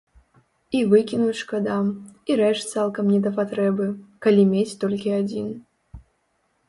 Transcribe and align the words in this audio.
І 0.77 0.79
выкінуць 0.93 1.35
шкада, 1.41 1.75
і 2.31 2.37
рэч 2.41 2.55
цалкам 2.71 3.05
не 3.17 3.21
да 3.29 3.35
патрэбы, 3.37 3.87
калі 4.27 4.47
мець 4.55 4.77
толькі 4.85 5.17
адзін. 5.23 5.47